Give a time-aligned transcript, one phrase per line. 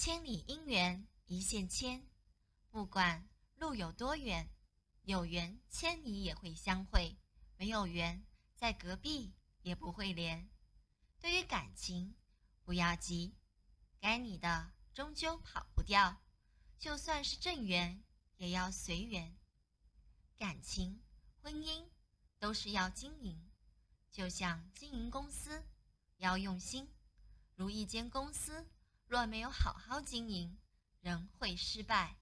[0.00, 2.08] 千里姻缘一线牵，
[2.70, 4.48] 不管路有多远，
[5.02, 7.18] 有缘千里也会相会，
[7.56, 8.24] 没有缘
[8.54, 10.48] 在隔壁也不会连。
[11.18, 12.14] 对于感情，
[12.62, 13.34] 不要急，
[13.98, 16.22] 该你的终究跑不掉，
[16.78, 18.04] 就算是正缘，
[18.36, 19.36] 也要随缘。
[20.36, 21.02] 感情、
[21.42, 21.84] 婚姻
[22.38, 23.50] 都是要经营，
[24.12, 25.60] 就像经营公司，
[26.18, 26.88] 要用心。
[27.56, 28.64] 如一间公司
[29.08, 30.58] 若没有好好经营，
[31.00, 32.18] 仍会失败。